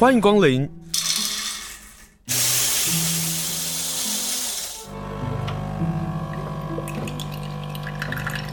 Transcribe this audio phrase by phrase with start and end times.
[0.00, 0.66] 欢迎光临。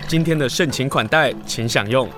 [0.10, 2.10] 今天的盛情款待，请享用。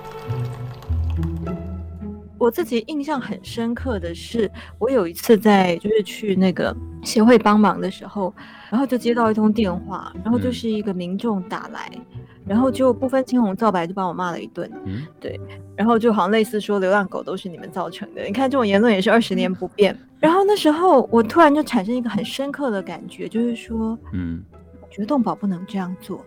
[2.36, 4.50] 我自己印象很深刻的是，
[4.80, 8.34] 我有一次在就是去那个协会帮忙的时候，
[8.68, 12.19] 然后就接到一通电话，然后就是一个民众打来，嗯、
[12.50, 14.68] 然后就不分青红皂白就把我骂了一顿。
[14.84, 15.40] 嗯，对，
[15.76, 19.94] 然后就好像类似说流浪狗都是你们造成的，你看这种言论也是二十年不变。
[19.94, 24.42] 嗯、然后那时候我突然就产生一个很深刻的感觉，就是说，嗯，
[24.82, 26.24] 我觉得动保不能这样做。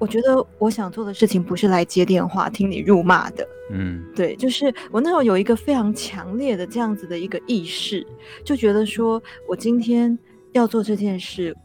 [0.00, 8.04] 我觉得我想做的事情不是来接电话听你辱骂的，嗯，对，就是我那时候有一个非常强烈的这样子的一个意识，
[8.44, 10.18] 就觉得说我今天
[10.50, 11.56] 要做这件事，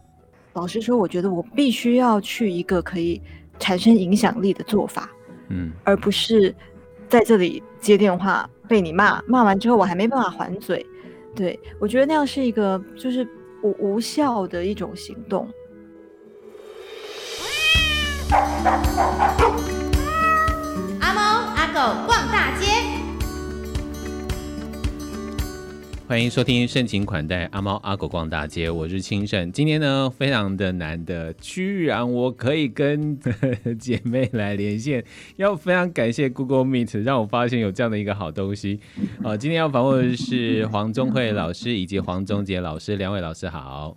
[0.54, 3.22] 老实说，我觉得我必须要去一个可以
[3.60, 5.10] 产生影响力的做法，
[5.50, 6.54] 嗯，而不是
[7.08, 10.86] 在这里接电话被你骂，骂完之后我还没办法还嘴，
[11.36, 13.28] 对，我觉得那样是一个就是
[13.62, 15.48] 无无效的一种行动。
[21.00, 21.22] 阿猫
[21.56, 22.43] 阿狗逛大
[26.06, 29.50] 欢迎收听盛情款待阿猫阿狗逛大街，我是清盛。
[29.54, 33.18] 今天呢，非常的难得，居然我可以跟
[33.80, 35.04] 姐妹来连线，
[35.38, 38.82] 要非常感谢 Google Meet，让我发现有这样的一个好东西。
[39.24, 43.96] 呃，今天要访问的是黄宗慧老师以及黄宗杰老师，两位老师好。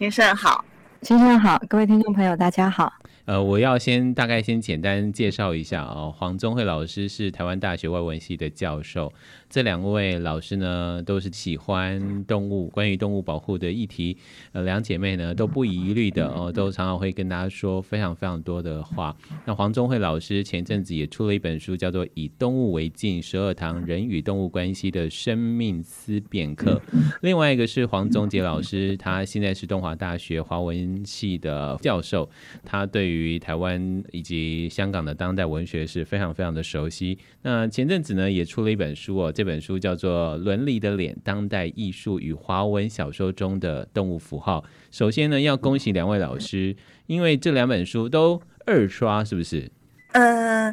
[0.00, 0.64] 先生好，
[1.02, 2.92] 先生好，各位听众朋友大家好。
[3.26, 9.10] 呃，我要先大概先简单介绍一下哦，黄宗慧老师是台湾大学外文系的教授。
[9.48, 14.18] 这两位老师呢，都是喜欢动物，关于动物保护的议题。
[14.52, 19.16] 呃，两姐妹呢都不遗余力的哦，都常常会跟大家说非常非常多的话。
[19.46, 26.82] 那黄宗慧老师前阵子也出了一本书，叫做《以动物为镜：十二堂人与动物关系的生命思辨课》。
[27.22, 32.28] 另外一个是黄宗杰老师，他现在是东华大学华文系的教授，
[32.64, 37.18] 他对于台湾以及香港的当代文学是非常非常的熟悉。
[37.42, 44.60] 那前阵子呢，也出了一本书哦，这本书叫做《伦理的脸：当代艺术与华文小说中的动物符号》。
[44.90, 46.76] 首先呢，要恭喜两位老师，
[47.06, 49.70] 因为这两本书都二刷，是不是？
[50.12, 50.72] 呃，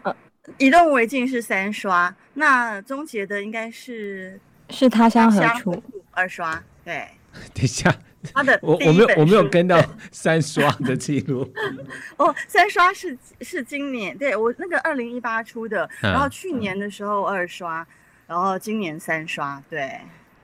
[0.57, 6.63] 以动物为镜是三刷，那终结的应该是是他乡何处二刷。
[6.83, 7.07] 对，
[7.53, 7.93] 等一下，
[8.33, 11.49] 他的我我没有我没有跟到 三刷的记录。
[12.17, 17.85] 哦，三刷是是今年，对我那个二零一八出的，然后去年的时候二刷。
[18.27, 19.91] 然后今年三刷，对。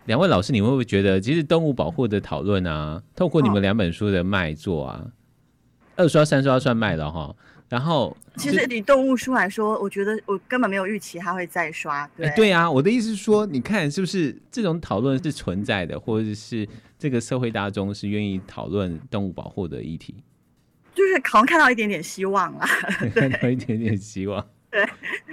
[0.08, 5.12] 两位老师，你会不会觉得，其实动物保护的讨论啊，透过你们两本书的卖座啊，哦、
[5.96, 7.34] 二刷三刷算卖了哈。
[7.70, 12.10] 然后，其实以动物书来说，我觉得我根本没有预期它会再刷。
[12.16, 16.66] 对，对啊，我的意思是说，你看是不是这种讨论是存在的，或者是
[16.98, 20.24] 这个社会大众是愿意讨论动物保护的议题？
[20.96, 22.66] 就是好像看到一点点希望 啦，
[23.14, 24.48] 看到一点点希望。
[24.72, 24.88] 对。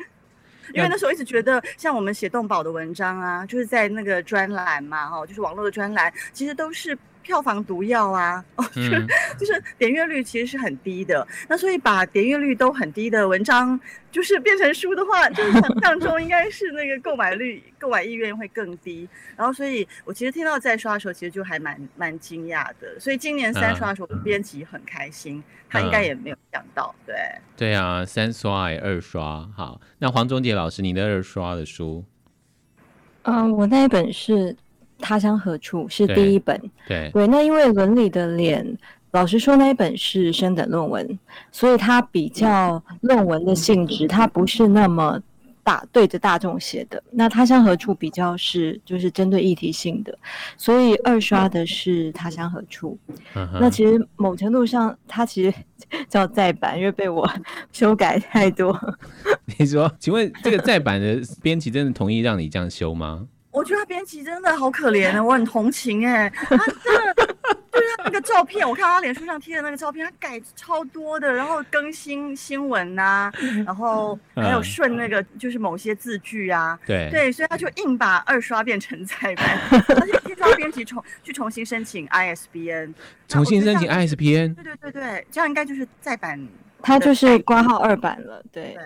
[0.74, 6.98] 因为那时候一直觉得，像我们写动保的文章啊，就是在那个专栏嘛，哈，就是网络的专栏，其实都是。
[7.24, 8.82] 票房毒药啊，哦，就
[9.40, 11.26] 就是点阅率其实是很低的。
[11.48, 13.80] 那所以把点阅率都很低的文章，
[14.12, 19.08] 就是变成书的话，就是想象中应该是那个购买率、购买意愿会更低。
[19.34, 23.00] 然后，所以我其实听到再刷的时候，其实就还蛮蛮惊讶的。
[23.00, 27.16] 所以今年三刷的时候，编辑很开心，他应该也没有想到，对。
[27.56, 29.48] 对啊，三刷也二刷。
[29.56, 32.04] 好，那黄宗杰老师，你的二刷的书？
[33.22, 34.54] 嗯，我那一本是。
[35.06, 38.66] 他乡何处是第一本，对对，对，那因为伦理的脸，
[39.10, 41.19] 老实说那一本是升等论文，
[41.53, 45.20] 所以它比较论文的性质，它不是那么
[45.62, 47.03] 大对着大众写的。
[47.10, 50.19] 那他乡何处比较是就是针对议题性的，
[50.56, 52.98] 所以二刷的是他乡何处。
[53.34, 55.54] 嗯、那其实某程度上，它其实
[56.09, 57.28] 叫再版，因为被我
[57.72, 58.75] 修改太多。
[59.59, 63.26] 你说，请问这个再版的编辑真的同意让你这样修吗？
[63.54, 67.14] 我觉得他编辑真的好可怜啊，我很同情哎，他真的
[67.73, 73.32] 就是那个照片，我看他脸书上贴的那个照片，他改超多的，然后更新新闻呐、啊，
[73.64, 77.08] 然后还有顺那个就是某些字句啊，对。
[77.12, 82.93] 对，所以他就硬把二刷变成再版，而且听说编辑重去重新申请 ISBN，
[83.28, 86.44] 重新申请 ISBN，对对对对，这样应该就是再版，
[86.82, 88.75] 他就是挂号二版了，对。
[88.75, 88.82] 对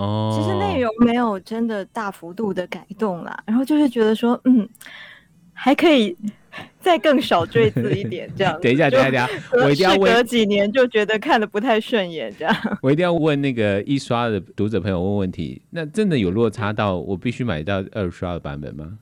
[0.00, 4.66] 哦，其实内容没有真的大幅度的改动啦，然后就是觉得说，嗯，
[5.52, 6.16] 还可以
[6.80, 8.58] 再更少赘字一点这样。
[8.62, 10.12] 等一下，等一下，我一定要问。
[10.12, 12.56] 隔几年就觉得看的不太顺眼这样。
[12.82, 18.98] 我一定要问那个一刷的读者朋友问问题，那真的有落差到我必须买到二刷的版本吗？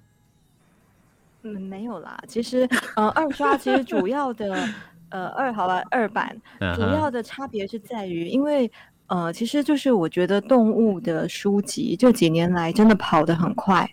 [1.44, 2.18] 嗯，没有啦。
[2.26, 4.68] 其实，呃，二刷其实主要的，
[5.10, 6.36] 呃，二好吧，二版
[6.74, 8.68] 主要的差别是在于，因为，
[9.08, 13.90] 呃，其实就是我觉得动物的书籍这几年来真的跑得很快。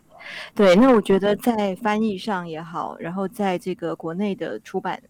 [0.54, 5.02] 对，那我觉得在翻译上也好，然后在这个国内的出版，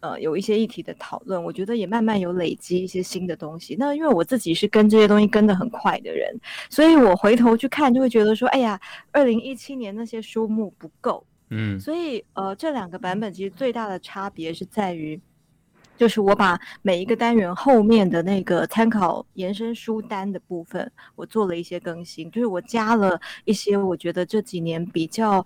[0.00, 3.76] 呃，有一些议题的讨论，我觉得也慢慢有累积一些新的东西。
[3.78, 6.34] 那因为我自己是跟这些东西跟得很快的人，
[6.70, 8.80] 所以我回头去看就会觉得说，哎呀，
[9.12, 11.24] 二零一七年那些书目不够。
[11.50, 15.20] 嗯，所以呃，这两个版本其实最大的差别是在于，
[15.96, 25.44] 就是我把每一个单元后面的那个参考延伸书单的部分，我做了一些更新，就是我加了一些我觉得这几年比较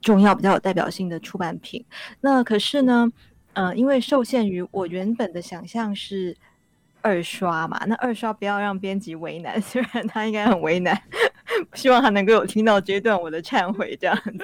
[0.00, 1.84] 重要、比较有代表性的出版品。
[2.20, 3.10] 那可是呢，
[3.52, 6.36] 呃，因为受限于我原本的想象是
[7.02, 11.00] 二刷嘛，那二刷不要让编辑为难， 虽然他应该很为难。
[11.74, 14.38] 希望他能够有听到这段我的忏悔，这样子，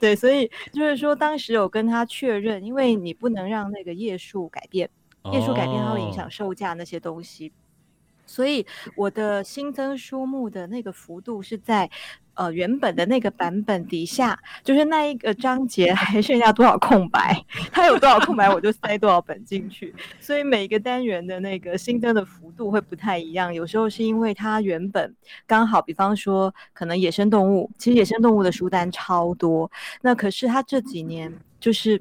[0.00, 4.88] 对，所以就是说，当时有跟他确认，因为你不能让那个页数改变，
[5.32, 7.52] 页数改变它会影响售价那些东西，
[8.26, 11.88] 所以我的新增书目的那个幅度是在。
[12.38, 17.42] 呃，原本的那个版本底下，就是那一个章节还剩下多少空白，
[17.72, 19.94] 它有多少空白，我就塞多少本进去。
[20.20, 23.54] 所以每一个单元的那个新增的幅度会不太一样。
[23.54, 29.70] 有时候是因为它原本刚好，比方说可能野生动物，其实野生动物的书单超多，
[30.02, 31.98] 那可是它这几年就是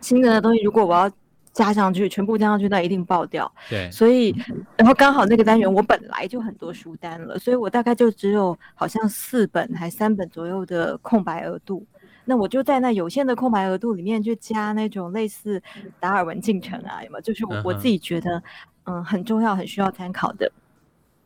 [0.00, 1.12] 新增的东西，如果我要。
[1.52, 3.50] 加上去，全部加上去，那一定爆掉。
[3.68, 4.34] 对，所以，
[4.76, 11.84] 然后刚好那个单元我本来就很多书单了，所以我大概就只有好像四本还三本左右的空白额度。
[12.24, 15.60] 那我就在那有限的空白额度里面，就加那种类似
[15.98, 17.20] 达尔文进程啊，有没有？
[17.20, 18.40] 就是我我自己觉得，
[18.84, 20.50] 嗯，很重要、很需要参考的。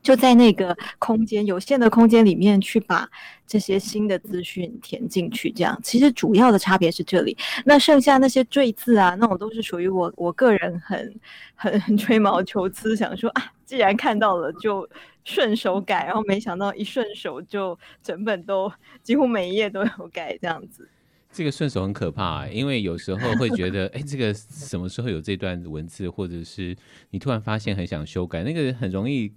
[0.04, 3.08] 就在那个空间有限的空间里面去把
[3.46, 7.34] 这些新的资讯填进去，这样其实主要的差别是这里。
[7.64, 11.14] 那剩下那些赘字啊，那种都是属于我我个人很
[11.54, 14.86] 很很吹毛求疵，想说啊，既然看到了就
[15.24, 18.70] 顺手改，然后没想到一顺手就整本都
[19.02, 20.86] 几乎每一页都有改这样子。
[21.32, 26.76] 这个顺手很可怕啊，因为有时候会觉得，哎，这个什么时候有这段文字，或者是
[27.10, 29.32] 你突然发现很想修改，那个很容易。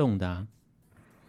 [0.00, 0.46] 动的、啊，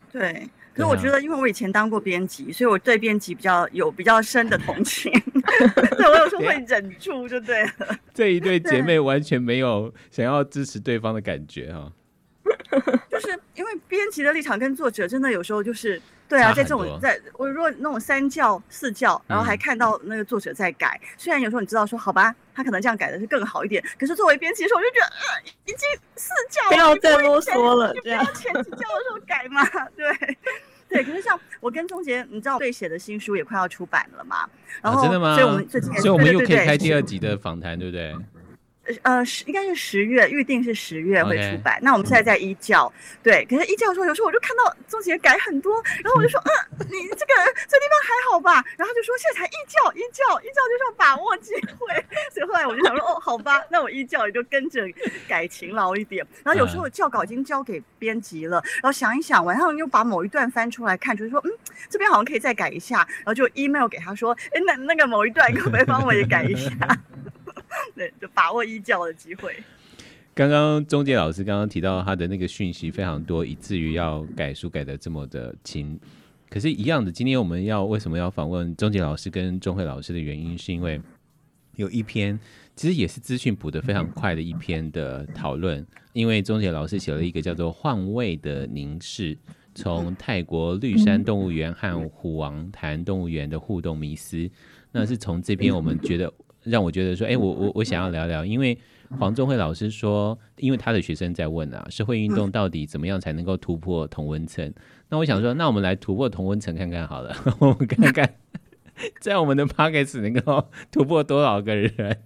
[0.09, 0.49] 对。
[0.73, 5.11] 可是我觉得，因为我以前当过编辑，所以我对编辑比较有比较深的同情。
[5.97, 7.99] 对，我有时候会忍住，就对了。
[8.13, 11.91] 这一对姐妹完全没有想要支持对方的感觉哈。
[13.09, 16.01] 就是因为编辑的立场跟作者真的有时候就是。
[16.31, 25.79] 对啊，在这种在我如果那种三教四教，然后还看到那个作者在改，嗯、虽然有时候你知道说好吧，他可能这样改的是更好一点，可是作为编辑的时候，我就觉得呃，已经
[26.15, 29.61] 四教不要再啰嗦了，不要前几教的时候改嘛，
[29.97, 30.37] 对
[30.87, 31.03] 对。
[31.03, 34.49] 可是像我跟钟杰，你知道对写的新书也快要出版了嘛？
[34.81, 35.35] 然后、啊、真的吗？
[35.35, 38.15] 所以我们最近所以我们又可以开第二集的访谈，对不对？
[39.03, 41.77] 呃，十应该是十月，预定是十月会出版。
[41.77, 41.83] Okay.
[41.83, 42.91] 那我们现在在一教，
[43.23, 43.45] 对。
[43.45, 47.33] 可是一教的时候，有时候我就看到宗杰改很多，然后我就说，嗯、呃，你这个
[47.67, 48.63] 这地方还好吧？
[48.77, 52.05] 然后就说现在才一教，一教，一教就是要把握机会。
[52.33, 54.81] 所以后来我就想说，哦，好吧，那我一教也就跟着
[55.27, 56.25] 改勤劳一点。
[56.43, 61.51] 然后有时候教稿已经交给编辑了，然后想一想，晚上又把某一段翻出来看，就是说，嗯，
[61.89, 66.71] 这边好像可以再改一下，然后就 email 给他说，哎，那那个某一段可不可以帮我也改一下？
[67.95, 69.55] 对，就把握一教的机会。
[70.33, 75.99] 刚刚钟杰老师刚刚提到他的那个讯息非常多，以至于要改书改得这么的勤。
[76.49, 81.01] 可是，一样的，今天我们要为什么要访问钟杰老师跟钟慧老师的原因，是因为
[81.75, 82.39] 有一篇
[82.77, 85.85] 其实也是资讯补得非常快的一篇的讨论。
[86.13, 89.35] 因为钟杰老师写了一个叫做《换位的凝视》，
[89.75, 94.49] 从泰国绿山动物园和虎王潭动物园的互动迷思，
[94.93, 96.33] 那是从这篇我们觉得。
[96.63, 98.77] 让我觉得说，哎，我我我想要聊聊，因为
[99.19, 104.71] 黄宗慧老师说，因为他的学生在问啊，社会运动到底怎么样才能够突破同温层？
[105.09, 108.35] 那我想说，那我们来突破同温层看看好了， 我们看看
[109.19, 112.17] 在我们的 Podcast 能够突破多少个人。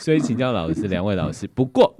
[0.00, 1.46] 所以请教老师，两位老师。
[1.46, 1.96] 不过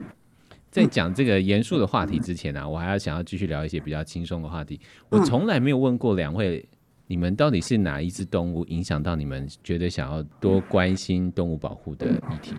[0.71, 4.81] 在讲这个严肃的话题之前呢、啊，我还要想要继续聊一些比较轻松的话题。
[5.09, 6.69] 我从来没有问过两位。
[7.15, 12.57] 你们到底是哪一只动物影响到你们，觉得想要多关心动物保护的议题？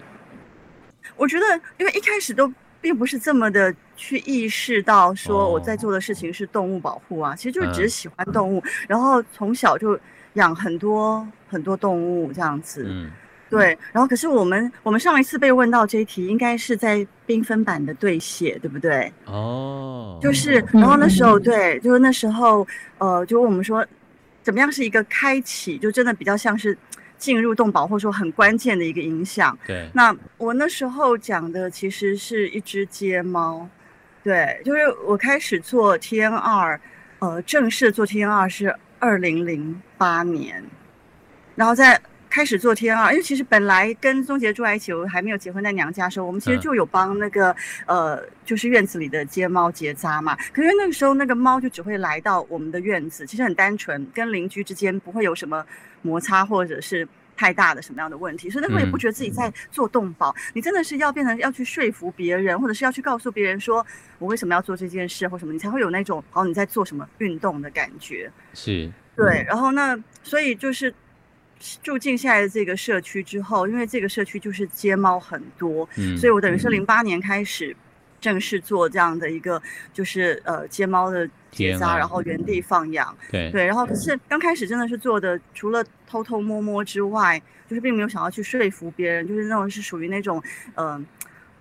[1.17, 1.45] 我觉得，
[1.77, 9.99] 因为一开始都并不是这么的去意识到，说我在做的事情是动物保护啊，哦、其实就是只是喜欢动物，嗯、然后从小就
[10.35, 12.85] 养很多很多动物这样子。
[12.87, 13.11] 嗯，
[13.49, 13.77] 对。
[13.91, 19.11] 然后，可是我们我们上一次被问到这一题，应该是在缤纷版的对写，对不对？
[19.25, 22.65] 哦，就是，然后那时候，对，就是那时候，
[22.99, 23.85] 呃，就问我们说。
[24.45, 25.75] 怎么样是一个开启？
[25.79, 26.77] 就真的比较像是
[27.17, 29.57] 进入动保或者说很关键的一个影响。
[29.65, 33.67] 对，那我那时候讲的其实是一只街猫，
[34.23, 36.79] 对，就是我开始做 TNR，
[37.17, 40.63] 呃，正式做 TNR 是二零零八年，
[41.55, 41.99] 然后在。
[42.35, 50.35] 开始做 TNR，因为其实本来跟宗杰住在一起，我还没有结婚在娘家的时候，我们其实就有帮那个、嗯、呃，就是院子里的街猫结扎嘛。
[50.51, 55.65] 可是那个时候那个猫就只会来到我们的院子，其实很单纯，跟邻居之间不会有什么
[56.01, 60.31] 摩擦或者是太大的什么样的问题，所以那时候也不觉得自己在做动保。
[60.31, 63.77] 嗯、你真的是要变成要去说服别人，或者是要去告诉别人说
[64.19, 68.29] 我为什么要做这件事或什么，你才会有那种好像你在做什么运动的感觉。
[68.53, 69.45] 是，对。
[69.47, 70.93] 然后那所以就是。
[71.81, 77.75] 住进现在的这个社区之后，因为这个社区就是街猫很多，嗯，所以我等于是零八年开始
[78.21, 79.61] 正式做这样的一个，
[79.93, 90.41] 就是呃街猫的结扎，然后原地放养，对对，然后可是刚开始真的是做的，除了偷偷摸摸之外，就是并没有想要去说服别人，就是那种是属于那种
[90.75, 90.87] 嗯。
[90.87, 91.05] 呃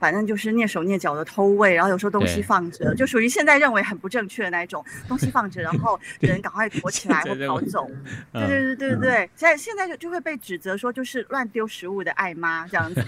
[0.05, 7.89] 反正就是蹑手蹑脚的偷喂，然后有时候东西放着，就属于现在认为很不正确的那一种东西放着，然 后人赶快躲起来或跑走。
[8.31, 13.03] 对对对对对对，现在现在就就会被指责说就是乱丢食物的爱妈这样子。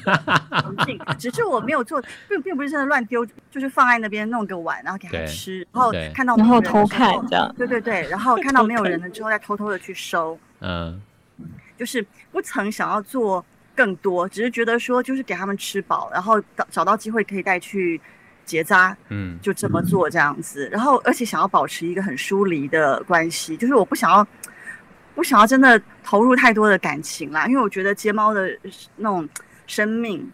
[1.21, 7.55] 只是我没有做，并并不是真的乱丢，就是放在那边弄个碗，然后给他吃，然后看到然后偷看这样。
[7.59, 10.39] 对对对，然后看到没有人了之后再偷偷的去收。
[10.61, 10.99] 嗯，
[11.77, 13.45] 就是不曾想要做。
[13.77, 18.01] 更多只是觉得说，就是给他们吃饱，然后找找到机会可以带去
[18.45, 20.69] 结扎，嗯，就这么做这样子。
[20.73, 24.27] 然后而且想要保持一个很疏离的关系，就是我不想要，
[25.15, 28.51] 不想要真的投入太多的感情啦，因为我觉得街猫的
[28.97, 29.29] 那种
[29.67, 30.29] 生命。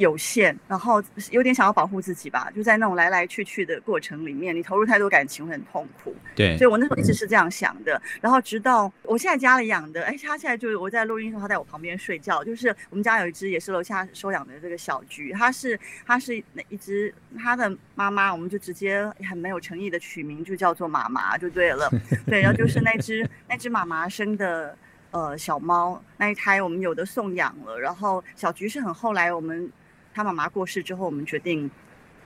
[0.00, 6.16] 有限，然后有点想要保护自己吧，就在那种来来去去的过程里面，你投入太多感情会很痛苦。
[6.34, 8.00] 对，所以我那时候一直是这样想的。
[8.20, 12.42] 然后直到我现在家里养的，哎，他现在就是我在录音的时候，他在我旁边睡觉。
[12.42, 21.90] 就是我们家有一只也是楼下收养的这个小橘，它是它是那一只，它的妈妈我们就直接很没有诚意的取名，就叫做妈妈就对了。
[22.26, 24.74] 对，然后就是那只那只妈妈生的
[25.10, 27.78] 呃小猫那一胎，我们有的送养了。
[27.78, 29.70] 然后小橘是很后来我们。
[30.14, 31.70] 他妈妈过世之后，我们决定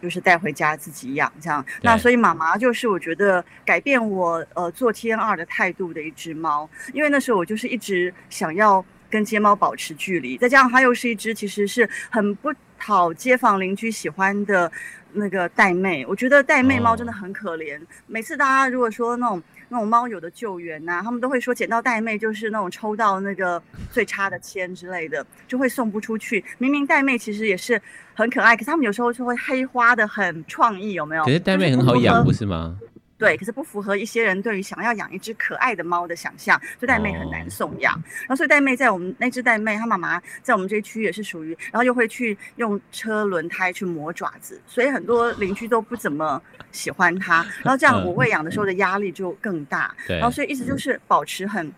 [0.02, 1.64] 就是带回家自己养，这样。
[1.82, 12.52] 那所以妈妈就是我觉得改变我呃做 TNR 的态度的一只猫，因为那时候我就是一直想要跟街猫保持距离，再加上它又是一只其实是很不
[12.84, 14.70] 讨街坊邻居喜欢的
[15.14, 16.04] 那个带妹。
[16.06, 19.42] 我觉得带妹猫真的很可怜，每次大家如果说那种。
[19.70, 23.60] 那种猫友的救援呐、啊，他们都会说捡到带妹就是那种抽到那个
[23.90, 26.44] 最差的签之类的，就会送不出去。
[26.58, 27.80] 明明带妹其实也是
[28.14, 31.24] 很可爱，可是他们有时候就会黑花的很创意，有没有？
[31.24, 32.78] 可是带妹很好养，不是吗？
[33.16, 37.94] 对，可是不符合一些人对于想要养一只可爱的猫的想象，所以玳瑁很难送养。
[37.94, 38.04] Oh.
[38.22, 46.42] 然后所以带妹在我们那只带妹，她妈妈在我们这一区也是属于，然后又会去用车轮胎去磨爪子，所以很多邻居都不怎么
[46.72, 47.46] 喜欢它。
[47.62, 49.94] 然后这样我喂养的时候的压力就更大。
[50.08, 51.72] 然后所以一直就是保持很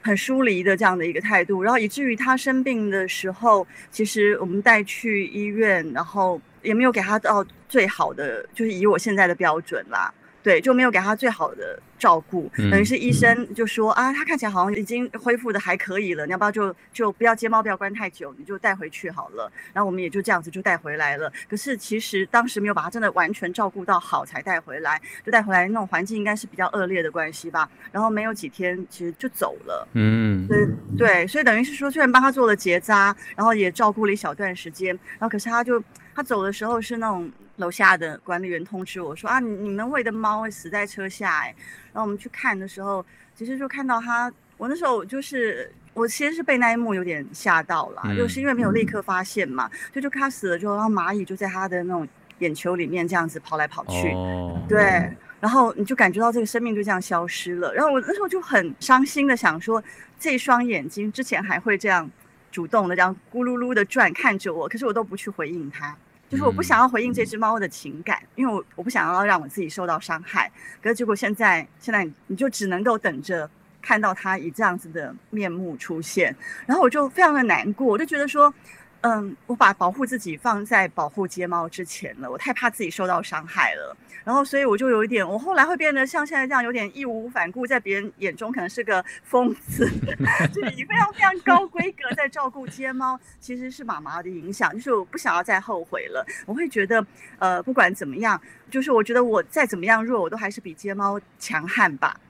[0.00, 10.12] 很疏离的这样的一个态度，然后以至于它生病的时候，其实我们带去医院，然后也没有给它到最好的，就是以我现在的标准啦。
[10.42, 19.52] 对，就没有给他最好的照顾，等于是医生就说啊，他看起来好像已经恢复的还可以了，你要不要就就不要接猫，不要关太久，你就带回去好了。
[19.72, 21.30] 然后我们也就这样子就带回来了。
[21.48, 27.68] 可是其实当时没有把他真的完全照顾到好才带回来，就带回来那种环境应该是比较恶劣的关系吧。
[27.92, 29.86] 然后没有几天，其实就走了。
[29.92, 30.66] 嗯，对
[30.96, 35.82] 对，所以等于是说，虽然帮他做了结扎，然后也照顾了一小段时间，然后可是他就
[36.14, 37.30] 他走的时候是那种。
[37.56, 41.54] 楼下的管理员通知我说啊，你们喂的猫会死在车下哎，
[41.92, 43.04] 然后我们去看的时候，
[43.34, 52.06] 其实就看到它，我那时候就是我其实是被那一幕有点吓到了，嗯、就是因为没有立刻发现嘛，就就看它死了之后，然后蚂蚁就在它的那种
[52.38, 59.82] 眼球里面这样子跑来跑去，哦、对，然后你就感觉到这个生命就这样消失了，然后我那时候就很伤心的想说，
[60.18, 62.10] 这双眼睛之前还会这样
[62.50, 65.94] 主动的这样咕噜噜的转看着我，可是我都不去回应它。
[66.30, 70.50] 就是我不想要回应这只猫的情感，因为我我不想要让我自己受到伤害。
[70.80, 73.50] 可是结果现在现在你就只能够等着
[73.82, 76.34] 看到它以这样子的面目出现，
[76.66, 78.54] 然后我就非常的难过，我就觉得说。
[79.02, 83.96] 嗯，我把保护自己放在保护街猫之前了，我太怕自己受到伤害了。
[84.22, 89.88] 然后，所以我就有一点，我后来会变得像现在这样，有点义无反顾，在别人眼中可能是个疯子，
[90.52, 96.22] 就是以非常非常高规格在照顾街猫，其实是妈妈的影响，就是我不想要再后悔了。
[96.44, 97.04] 我会觉得，
[97.38, 98.38] 呃，不管怎么样，
[98.70, 102.20] 就是我觉得我再怎么样弱，我都还是比街猫强悍吧。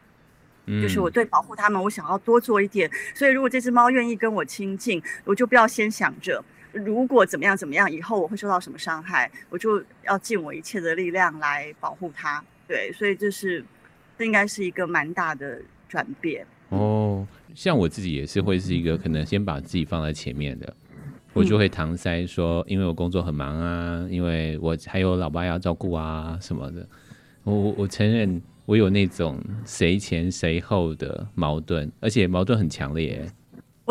[0.67, 2.89] 嗯，就是我对保护他们，我想要多做一点。
[3.15, 12.43] 所以如果这只猫愿意跟我亲近，我就不要先想着如果怎么样怎么样，以后我会受到什么伤害，我就要尽我一切的力量来保护他。
[12.69, 13.65] 对，所以这是
[14.19, 16.47] 这应该是一个蛮大的转变。
[16.69, 20.73] 哦，像我自己也是会是一个可能先把自己放在前面的。
[21.33, 26.87] 我就会搪塞说，因为我工作很忙啊，因为我还有老爸要照顾啊什么的。
[27.45, 33.25] 我我承认我有那种谁前谁后的矛盾，而且矛盾很强烈。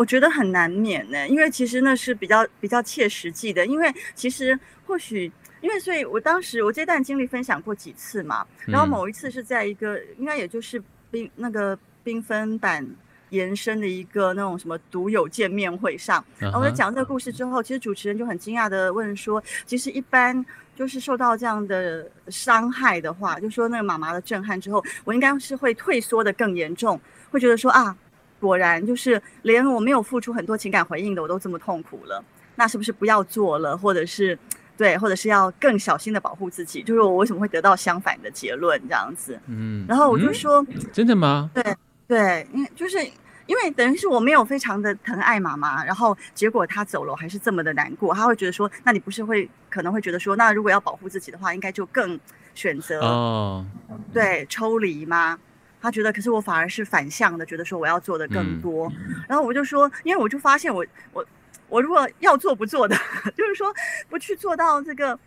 [0.00, 3.66] 我觉得很难免呢，因为其实那是比较比较切实际的。
[3.66, 5.30] 因为其实或许
[5.60, 12.86] 因为所以我当时我这段经历分享过几次嘛，然后某一次是在一个、嗯、应该也就是缤那个缤纷版。
[13.30, 27.96] 延伸的一个那种什么独有见面会上，然后我在讲这个故事之后，其实主持人就很惊讶的问说，其实一般就是受到这样的伤害的话，就说那个妈妈的震撼之后，我应该是会退缩的更严重，会觉得说啊，
[28.40, 32.24] 果然就是连我没有付出很多情感回应的我都这么痛苦了，
[32.56, 34.36] 那是不是不要做了，或者是
[34.76, 36.82] 对，或者是要更小心的保护自己？
[36.82, 39.38] 就是我为什么会得到相反的结论这样子？
[39.46, 41.50] 嗯，然后我就说，嗯、真的吗？
[41.54, 41.62] 对。
[42.10, 42.98] 对，因为就是
[43.46, 48.12] 因为等于是我没有非常的疼爱妈妈，然后结果她走了，我还是这么的难过。
[48.12, 52.18] 她会觉得说，那你不是会可能会觉得说，那如果要保护自己的话，应该就更
[52.52, 53.64] 选择哦，
[54.12, 55.38] 对，抽离吗？
[55.80, 58.90] 他觉得，可是我反而是反向的，觉得说我要做的更多。
[58.96, 61.24] 嗯、然后我就说，因为我就发现我我
[61.68, 62.96] 我如果要做不做的，
[63.36, 63.74] 就是说
[64.08, 65.18] 不去做到这个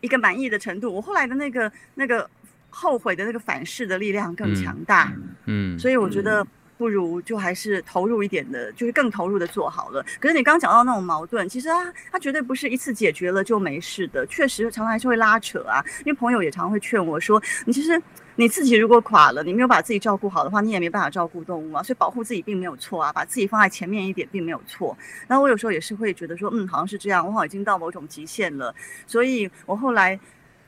[0.00, 2.28] 一个满意的程度，我后来的那个那个。
[2.74, 5.12] 后悔的那个反噬的力量更强大，
[5.44, 6.42] 嗯，嗯，所以我觉得
[6.82, 10.04] 不如就还是投入一点的，就是更投入的做好了。
[10.18, 11.76] 可是你刚讲到那种矛盾，其实啊
[12.10, 15.80] 它绝对不是一次解决了就没事的，确实常常还是会拉扯啊。
[16.00, 18.02] 因为朋友也常会劝我说，你其实
[18.34, 21.80] 你自己如果垮了，你没有把自己照顾好的话，你也没办法照顾动物啊。
[21.84, 24.98] 所以保护自己并没有错啊，把自己放在前面一点并没有错。
[25.28, 28.74] 然后我有时候也是会觉得说，嗯，好像是这样，我好像已经到某种极限了，
[29.06, 30.18] 所以我后来。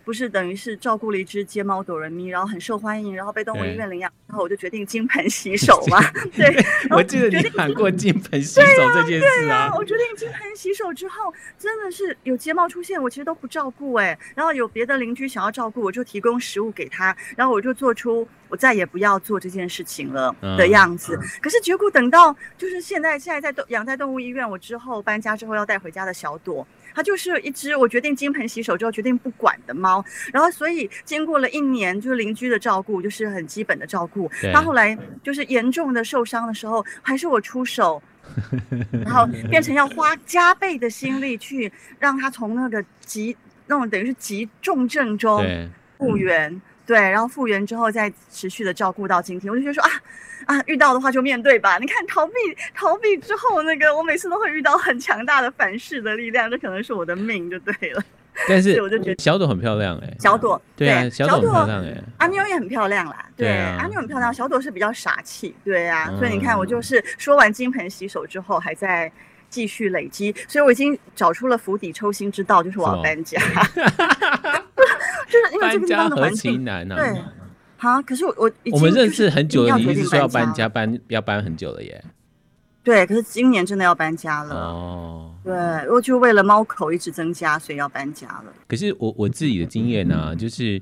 [0.05, 5.99] 不是等于是照顾了一只街猫朵蕾咪，然后很受欢迎，然后被动物医院领养，然后我就决定金盆洗手嘛。
[6.37, 6.55] 对，
[6.90, 9.71] 我记得你喊过金盆洗手这件事啊。
[9.71, 14.19] 啊我决定金盆洗手之后，真的是有街猫出现，我其实都不照顾哎。
[14.35, 21.17] 然后有别的邻居想要照顾，我就提供食物给他，然后我就做出我再也不要做这件事情了的样子。
[21.17, 26.67] 嗯、可是结果等到就是现在，现在在动养在动物医院，我之后搬家之后要带回家的小朵。
[26.95, 34.31] 它就是一只我决定金盆洗手之后决定不管的猫，然后所以经过了一年就是邻居的照顾，就是很基本的照顾。
[34.53, 38.01] 它后来就是严重的受伤的时候，还是我出手，
[39.05, 45.45] 然后变成要花加倍的心力去让它从那个急那种等于是急重症中
[45.99, 46.61] 复原。
[46.87, 49.90] 对，然后复原之后再持续的照顾到今天，我就觉得说啊
[50.47, 51.79] 啊，遇到的话就面对吧。
[51.79, 52.33] 你看逃避
[52.75, 58.03] 逃避之后，那个我每次都会遇到很强大的反噬的力量，这可能是我的命就对了。
[58.49, 69.11] 但是我就觉得小朵很漂亮哎、欸，小朵对啊，小朵很漂亮哎、欸，阿妞也很漂亮啦，对，阿妞很漂亮，小朵是比较傻气，对啊，嗯、所以你看我就是说完金盆洗手之后还在
[69.49, 73.40] 继续累积，所以我已经找出了釜底抽薪之道，就是我要搬家。
[75.35, 76.97] 就是因为这个地方的环境难啊。
[76.97, 77.23] 对，
[77.77, 82.05] 好，可是我我我们认识很久了，你一直说要搬家，搬要搬很久了耶。
[82.83, 84.55] 对，可是今年真的要搬家了。
[84.55, 85.55] 哦，对，
[85.88, 88.53] 我就为了猫口一直增加，所以要搬家了。
[88.68, 90.81] 可是我我自己的经验呢、啊，就是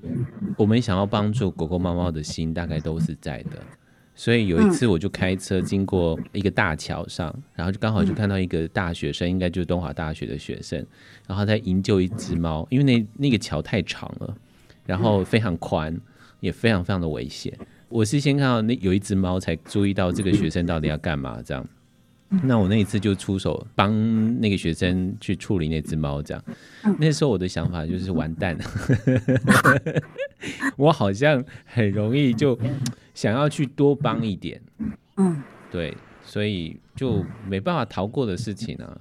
[0.56, 3.52] 我们想要帮助狗狗、猫猫的心，大概都是在的。
[4.14, 10.84] 所以有一次，我就开车经过一个大桥上，嗯、然后就刚好就看到一个大学生，嗯、应该就是东华大学的学生，
[11.26, 14.36] 然后在营救一只猫，因为那那个桥太长了，
[14.86, 16.00] 然后非常宽，嗯、
[16.40, 17.52] 也非常非常的危险。
[17.88, 21.66] 我是先看到那有一只猫，才注意到这个学生到底要干嘛这样。
[22.42, 26.42] 那我那一次就出手帮那个学生去处理那只猫这样。
[26.98, 28.64] 那时候我的想法就是完蛋了，
[30.76, 32.58] 我好像很容易就。
[33.14, 34.58] 想要去多帮一点，
[35.18, 38.98] 嗯，对，所以就没办法逃过的事情啊，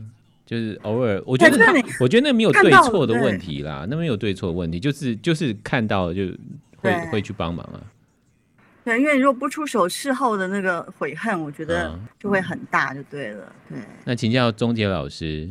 [0.51, 6.23] 就是偶尔，我觉得他，我觉得那没有对错的问题啦，那没有对错的问题，就是就是看到就
[6.75, 7.79] 会会去帮忙啊。
[8.83, 13.49] 对，因为如果不出手，事后的那个悔恨，我觉得就会很大，就对了。
[13.69, 15.49] 对，那请教钟杰老师，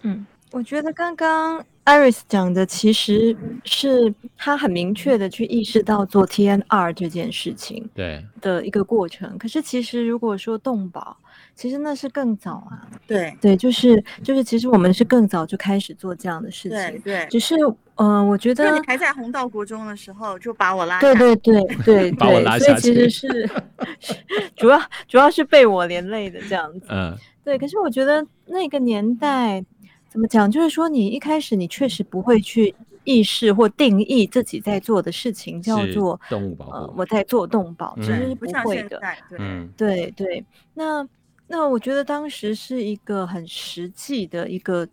[0.00, 1.62] 嗯，我觉得刚刚。
[1.84, 3.34] Iris 讲的其实
[3.64, 9.38] 是他很明确的去意识到做 TNR 这件事情对的一个过程。
[9.38, 11.16] 可是其实如果说动保，
[11.58, 12.86] 其实那是更早啊。
[13.06, 16.78] 对对，就是就是，其实我们是更早就开始做这样的事情。
[16.78, 17.56] 对对，只是
[17.96, 23.50] 呃，我觉得你还在弘道国中的时候就把我拉对对对对 把我拉下去，所以其实是
[24.56, 26.86] 主要主要是被我连累的这样子。
[26.90, 27.58] 嗯，对。
[27.58, 29.64] 可是我觉得那个年代。
[30.10, 30.50] 怎么讲？
[30.50, 36.72] 就是说，你一开始你确实不会去意识或定义自己在做的事情叫做动物保护。
[36.72, 38.98] 呃，我在做动保，其实是不会的。
[39.38, 40.42] 嗯，对对。
[40.72, 41.06] 那
[41.48, 44.86] 那我觉得当时是一个很实际的一个。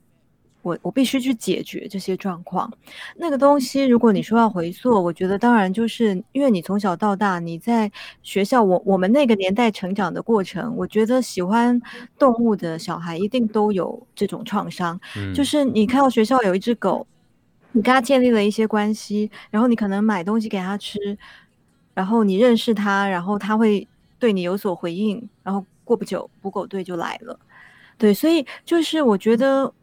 [0.61, 2.67] 我我必须去解决这些状况，
[3.17, 7.91] 那个东西，如果你说要回溯，我觉得当然就是因为你从小到大你在
[8.23, 11.79] 学校，我我们那个年代成长的过程，我觉得喜欢
[12.17, 17.05] 动物的小孩一定都有这种创伤，嗯、就是你看到学校有一只狗，
[17.71, 20.97] 你跟他建立了一些关系，然后你可能买东西给他吃，
[21.93, 23.87] 然后你认识他，然后他会
[24.17, 27.39] 对你有所回应，然后过不久捕狗队就来了，
[27.97, 29.73] 对，所以就是我觉得。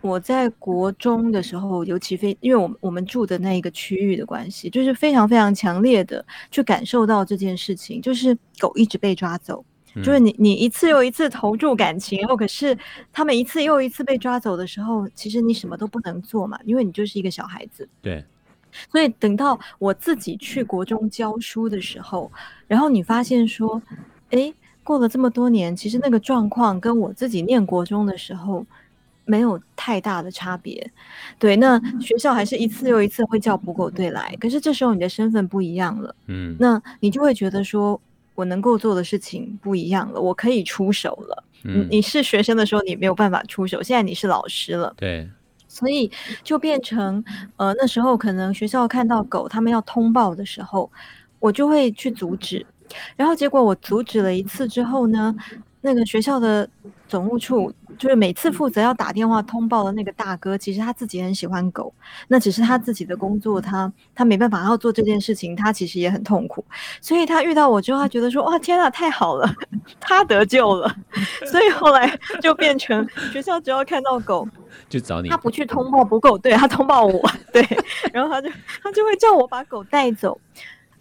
[0.00, 9.64] 我在国中的时候，尤其非因为我们我们住的那一个区域的关系，就是非常非常强烈的去感受到这件事情，就是狗一直被抓走，
[9.96, 12.78] 嗯、就是你你一次又一次投注感情，然后可是
[13.12, 17.86] 他们一次又一次被抓走的时候，其实你什么都不能做嘛，因为你就是一个小孩子。
[18.00, 18.24] 对，
[18.92, 22.30] 所以等到我自己去国中教书的时候，
[22.68, 23.82] 然后你发现说，
[24.30, 24.54] 诶，
[24.88, 28.64] 过了这么多年，其实那个状况跟我自己念国中的时候。
[29.30, 30.90] 没有太大的差别，
[31.38, 38.00] 对，那学校还是一次又一次会叫捕狗队来，可是这时候你的身份不一样了，嗯，那你就会觉得说，
[38.34, 41.44] 我能够做的事情不一样了，我可以出手了。
[41.64, 45.28] 嗯，你是学生的时候你没有办法出手，现在你是老师了，对，
[45.68, 46.10] 所以
[46.42, 47.22] 就变成，
[47.58, 50.90] 呃，那时候可能学校看到狗，他们要通报的时候，
[51.38, 52.64] 我就会去阻止，
[53.16, 55.34] 然后结果我阻止了一次之后呢，
[55.80, 56.68] 那个学校的
[57.06, 57.72] 总务处。
[57.98, 61.92] 就是每次负责要打电话通报的那个大哥，其实他自己很喜欢狗，
[62.28, 66.64] 那只是他自己的工作，他他没办法要做这件事情，他其实也很痛苦，
[67.00, 69.52] 所以他遇到我之后，他觉得说哇天啊，太好了，
[69.98, 70.94] 他得救了，
[71.50, 72.08] 所以后来
[72.40, 74.46] 就变成学校只要看到狗
[74.88, 77.66] 就找你，他不去通报不够，对，他通报我， 对，
[78.12, 78.48] 然后他就
[78.80, 80.40] 他就会叫我把狗带走。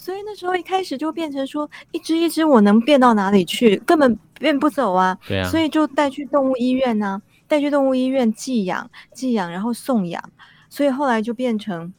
[0.07, 5.17] 所以那时候一开始就变成说，一只一只我能变到哪里去，根本变不走啊。
[5.27, 5.49] 对啊。
[5.49, 10.23] 所以就带去动物医院呢、啊，带去动物医院寄养，寄养然后送养。
[10.69, 11.93] 所以后来就变成，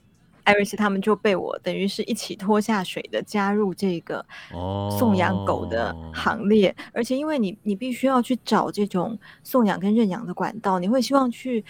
[0.45, 4.25] 艾瑞斯他们就被我等于是一起拖下水的加入这个
[4.99, 6.71] 送养狗的行列。
[6.71, 11.63] 哦、而且因为你你必须要去找这种送养跟认养的管道，你会希望去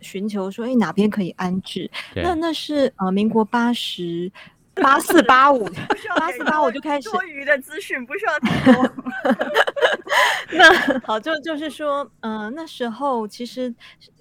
[0.00, 1.88] 寻求说，哎哪边可以安置？
[2.16, 4.32] 那那是呃民国八十。
[4.74, 5.68] 八四八五，
[6.16, 8.90] 八四八五就开始多余的资讯，不需要太多。
[10.52, 13.72] 那 好，就就是说，嗯、呃，那时候其实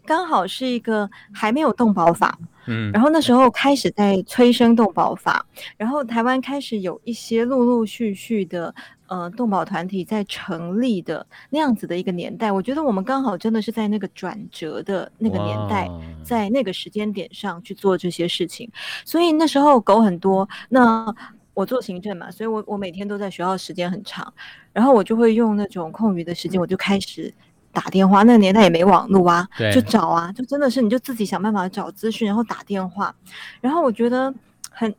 [0.06, 2.38] 刚好是一个还没有动保法，
[2.68, 5.46] 嗯，然后那时候开始在催生动保法，
[5.78, 8.74] 然后台湾开始有一些陆陆续续的。
[9.13, 15.88] 呃，动保团体在成立的那样子的一个年代，我觉得我们刚好真的是在那个转折的那个年代，
[16.23, 18.67] 在那个时间点上去做这些事情。
[19.06, 21.13] 所以那时候狗很多，那
[21.54, 24.34] 我做行政嘛，所以我我每天都在学校，时间很长，
[24.71, 27.32] 然后我就会用那种空余的时间，我就开始
[27.71, 28.23] 打电话。
[28.23, 33.15] 那个年代也没网络啊，就找啊，就真的是你就自己想办法找资讯，然后打电话。
[33.62, 34.34] 然后我觉得
[34.71, 34.91] 很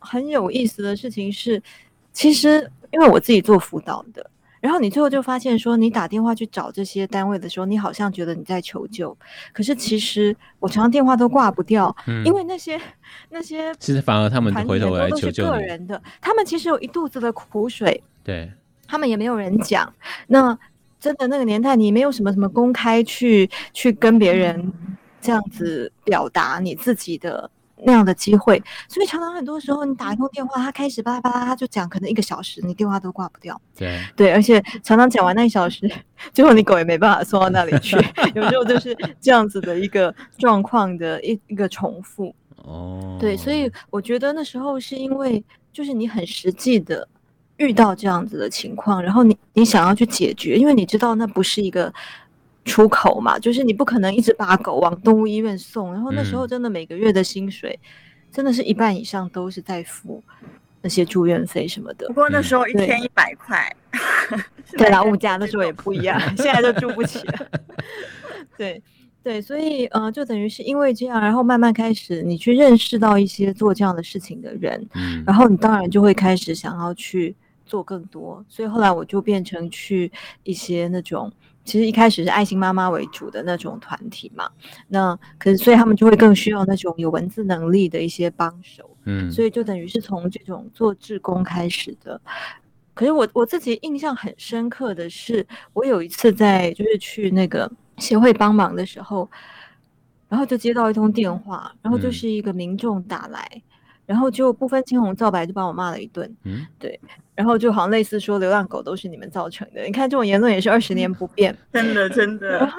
[0.00, 1.62] 很有意思的事情是，
[2.12, 2.68] 其实。
[2.90, 4.28] 因为我自己做辅导的，
[4.60, 9.16] 然后你最后就发现说，你打电话去找这些单位的时候，你好像觉得你在求救，
[9.52, 12.80] 可是其实我常常电话都挂不掉，嗯、因为那些
[13.30, 18.50] 那些其实反而他们回头来求救个人的，他们其实有一肚子的苦水，对，
[18.86, 19.92] 他们也没有人讲。
[20.26, 20.58] 那
[20.98, 24.72] 真的那个年代，你没有什么什么公开去去跟别人
[25.20, 27.50] 这样子表达你自己的。
[27.84, 33.60] 那样的机会，所以常常很多时候你打一通电话，他开始巴拉巴拉，他就讲可能一个小时，你电话都挂不掉。
[33.76, 35.90] 对对，而且常常讲完那一小时，
[36.32, 37.96] 最后你狗也没办法送到那里去，
[38.34, 42.34] 有时候就是这样子的一个状况的一一个重复。
[42.64, 47.08] 哦，对，所以我觉得那时候是因为就是你很实际的
[47.56, 51.92] 遇到这样子的情况，然后你你想要去解决，因为你知道那不是一个。
[52.64, 57.86] 出口嘛，就是你不可能一直把狗往动物医院送，然后那时候真的每个月的薪水，嗯、
[58.30, 60.22] 真的是一半以上都是在付
[60.82, 62.06] 那些住院费什么的。
[62.08, 63.74] 不过那时候一天一百块，
[64.76, 67.50] 对啦，物价那时候也不一样， 现在都住不起了。
[68.56, 68.82] 对，
[69.22, 78.44] 对，所以呃，就等于是因为这样，然后慢慢开始你去认识到一些做这样的事情的人，嗯，然后你当然就会开始想要去做更多。
[78.48, 80.10] 所以后来我就变成去
[80.44, 81.32] 一些那种，
[81.70, 84.50] 其实一开始是爱心妈妈为主的那种团体嘛。
[84.88, 92.20] 那可是所以他们就会更需要那种有文字能力的一些帮手，嗯，所以就等于是从这种做志工开始的。
[92.94, 97.70] 可是我我自己印象很深刻的是，我有一次在就是去那个。
[97.98, 99.30] 协会帮忙的时候，
[100.26, 103.62] 然后就接到一通电话，然后就是一个民众打来，嗯、
[104.10, 106.28] 然后就不分青红皂白就把我骂了一顿。
[106.42, 106.98] 嗯，对，
[107.32, 109.84] 然后就好像类似说流浪狗都是你们造成的。
[109.84, 112.58] 你看这种言论也是二十年不变， 真的真的。
[112.58, 112.78] 然后，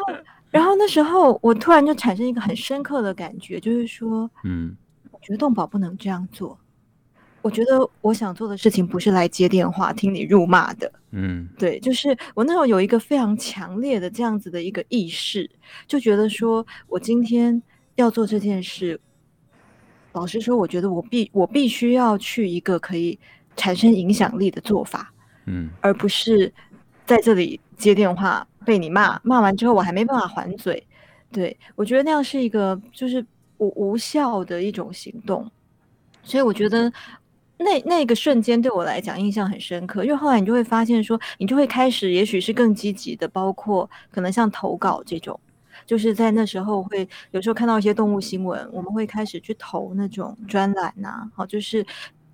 [0.50, 4.76] 然后那时候我突然就产生一个很深刻的感觉，就是说，嗯，
[5.10, 6.60] 我觉得动保不能这样做。
[7.42, 15.50] 我觉得我想做的事情不是来接电话听你辱骂的，嗯，对，就是我那时候有一个非常强烈的这样子的一个意识，
[15.88, 17.64] 就觉得说我今天
[17.96, 19.00] 要做这件事，
[20.14, 23.18] 老实说，我觉得我必我必须要去一个可以
[23.56, 25.14] 产生影响力的做法，
[25.46, 26.52] 嗯，而不是
[27.06, 30.86] 在这里接电话被你骂，骂完之后我还没办法还嘴，
[31.32, 33.26] 对，我觉得那样是一个就是
[33.58, 35.50] 无无效的一种行动，
[36.24, 36.92] 所以我觉得。
[37.64, 45.40] 那那个瞬间对我来讲印象很深刻，因为后来你就会发现说，你就会开始，也许是更积极的，包括可能像投稿这种，
[45.86, 51.86] 就是在那时候会有时候看到一些动物新闻，我们会开始去投那种专栏呐，好，就是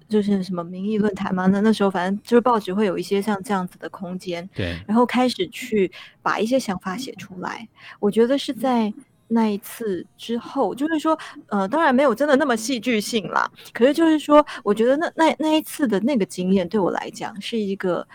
[0.10, 7.68] 就是什么民意论坛嘛，那那时候反正就是报纸会有一些像这样子的空间，对，然后开始去把一些想法写出来，
[8.00, 8.94] 我觉得是在。
[9.30, 13.46] 那一次之后，就是说，呃，当然没有真的那么戏剧性啦。
[13.74, 18.08] 可是就是说，我觉得那那那一次的那个经验对我来讲是一个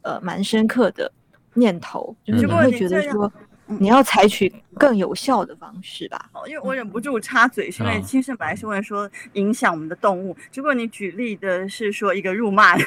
[0.00, 1.12] 呃蛮深刻的
[1.54, 3.32] 念头，就是你会觉得说
[3.66, 6.28] 你要采取更有效的方式吧。
[6.32, 12.76] 哦，因为我忍不住插嘴，是因为青盛本来是问说影响我们的动物，结果你举例的是说一个辱骂。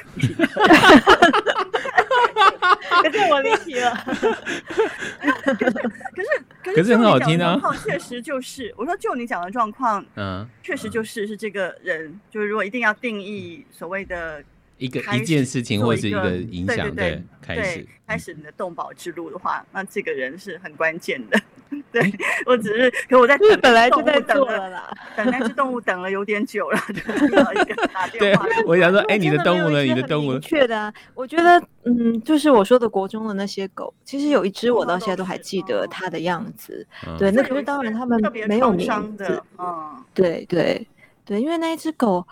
[3.04, 3.92] 可是我离题了。
[4.06, 5.72] 可是
[6.14, 6.30] 可是
[6.76, 7.60] 可是很好听啊！
[7.84, 14.44] 确实就是，我说就你讲的状况，嗯，确实就是是这个人，就是如果一定要定义所谓的。
[14.78, 21.40] 一个一件事情或者是一个影响，的，开始开始你的动保之路的话，那这个人是很关键的。
[21.92, 22.14] 对，
[22.46, 28.46] 我只是，可我在等，本来就在等了啦，等那只动物等了有点久了， 就遇到一个 打电话。
[28.68, 29.82] 我想说，哎，你的动物呢？
[29.82, 30.38] 你的动物？
[30.40, 36.86] 确的啊，我觉得，嗯，就是我说的国中的那些狗，其实有一只我到现在都还记得它的样子。
[37.18, 39.42] 对，那可是当然他们没有名字。
[39.58, 40.86] 嗯，对对
[41.26, 42.26] 对，因为那一只狗。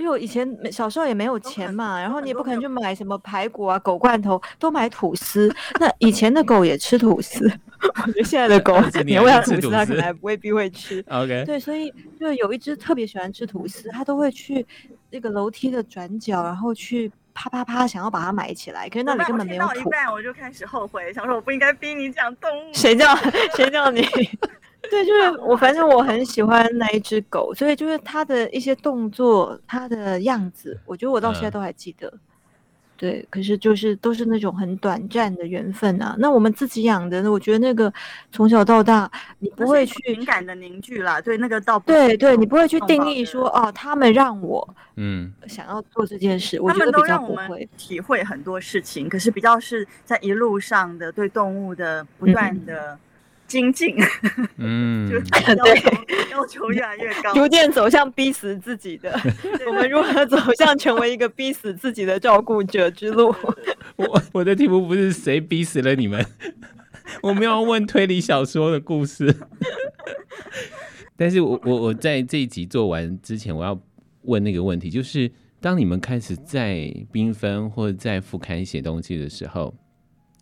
[0.00, 5.54] 因为我以前小时候也没有钱嘛，然后你也不可能去买什么排骨啊、狗罐头，都买吐司。
[5.78, 7.44] 那以前的狗也吃吐司，
[7.82, 11.04] 我觉得现在的狗你喂它吐司，它可能还未必会吃。
[11.08, 14.66] OK，对，所以就有一只特别喜欢吃吐司，它都会去
[15.10, 19.74] 那个楼梯的转角，然后去啪啪啪想要把它埋起来，可是那里根本没有土。
[19.74, 22.72] 到一半我就开始后悔，想说我不应该逼你讲动物。
[22.72, 23.14] 谁叫
[23.54, 24.00] 谁叫你？
[24.90, 32.08] 对，就是我，反正我很喜欢那一只狗，所以就是它的一些动作，它的样子，我觉得我到现在都还记得。
[32.08, 32.20] 嗯、
[32.96, 36.16] 对，可是就是都是那种很短暂的缘分啊。
[36.18, 37.92] 那我们自己养的，我觉得那个
[38.32, 41.20] 从小到大，你不会去情感的凝聚啦。
[41.20, 44.66] 对，那个倒对对，你不会去定义说哦，他们让我
[44.96, 52.94] 嗯想要做这件事，嗯、我觉得比较不会体会很多事情，可是比较是在一路上的对动物的不断的。
[52.94, 52.98] 嗯
[53.50, 53.96] 精进，
[54.58, 55.18] 嗯，就
[55.64, 59.10] 对，要求越来越高， 逐渐走向逼死自己的。
[59.66, 63.34] 我们如何走向成为一个逼死自己的照顾者之路？
[63.96, 66.24] 我我的题目不是谁逼死了你们，
[67.24, 69.34] 我们要问推理小说的故事。
[71.16, 73.76] 但是我我我在这一集做完之前，我要
[74.22, 75.28] 问那个问题，就是
[75.60, 76.76] 当你们开始在
[77.12, 79.74] 缤纷或者在副刊写东西的时候，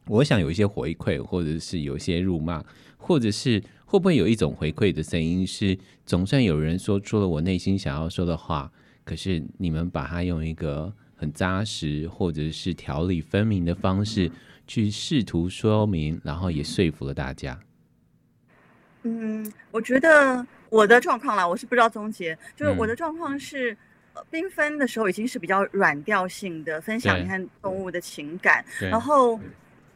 [0.09, 2.65] 我想有一些回馈，或者是有一些辱骂。
[3.01, 8.71] 或者是会不会有一种回馈的声音，是总算有人说出了我内心想要说的话，
[9.05, 14.31] 可是你们把它用一个很扎实或者是条理分明的方式
[14.67, 17.59] 去试图说明，然后也说服了大家。
[19.05, 23.75] 嗯，我觉得我的状况啦，我是不知道终结，就是我的状况是，
[24.13, 29.39] 呃，缤纷的时候已经是比较软调性的分享，你看动物的情感，然后。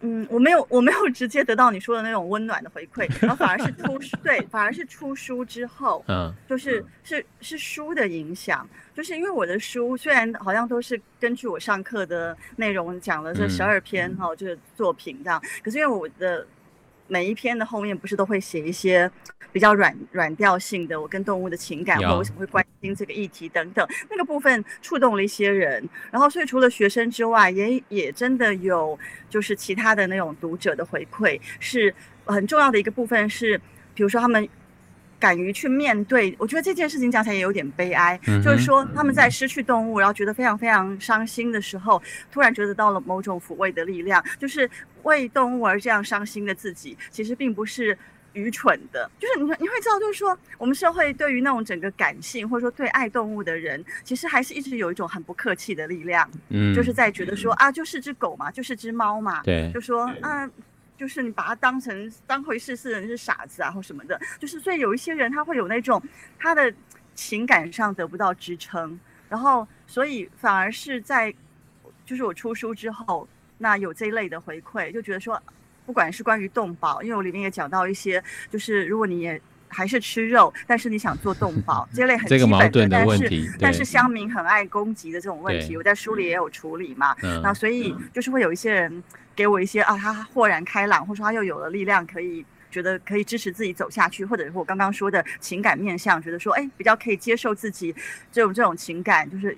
[0.02, 14.12] 嗯，我没有，我没有直接得到你说的那种温暖的回馈，然后反而是出 对，反而是出书之后，嗯，就是是是书的影响，就是因为我的书虽然好像都是根据我上课的内容讲了这十二篇。
[14.16, 16.46] 哈，就是作品这样，可是因为我的
[17.12, 19.10] 每一篇的后面不是都会写一些
[19.52, 25.86] 比较软软调性的，我跟动物的情感，我为什么会关心这个议题等等，那个部分触动了一些人。
[26.10, 28.98] 然后，所以除了学生之外，也也真的有
[29.28, 31.94] 就是其他的那种读者的回馈，是
[32.24, 33.60] 很重要的一个部分是，
[33.94, 34.48] 比如说他们。
[35.22, 38.18] 敢于去面对，我觉得这件事情讲起来也有点悲哀。
[38.26, 44.20] 嗯、就是说，他们在失去动物，然后觉得非常非常伤心的时候，突然觉得到了某种抚慰的力量。
[44.36, 44.68] 就是
[45.04, 47.96] 为动物而这样伤心的自己，其实并不是
[48.32, 49.08] 愚蠢的。
[49.20, 56.28] 就是你你会知道，就是说，我们社会对于那种整个感性，或者说对爱动物的人，其实还是一直有一种很不客气的力量。
[56.48, 59.40] 嗯，就是在觉得说啊，就是只狗嘛，就是只猫嘛。
[59.44, 60.50] 对，就说啊。
[61.02, 64.20] 就是你把他当成当回事，是人是傻子啊，或什么的。
[64.38, 66.00] 就是所以有一些人他会有那种
[66.38, 66.72] 他的
[67.16, 68.96] 情感上得不到支撑，
[69.28, 71.34] 然后所以反而是在
[72.06, 73.26] 就是我出书之后，
[73.58, 75.42] 那有这一类的回馈，就觉得说，
[75.84, 87.16] 不管是关于动保，因为我里面也讲到一些，就是如果你也还是吃肉，但是你想做动保，这类很基本的，的但是但是乡民很爱攻击的这种问题，我在书里也有处理嘛。
[87.42, 89.02] 那所以就是会有一些人。
[89.34, 97.94] 给我一些啊，他豁然开朗，或者说他又有了力量，可以觉得可以支持自己走下去，或者是我刚刚说的情感面向，觉得说，哎，比较可以接受自己
[98.30, 99.56] 这种这种情感，就是。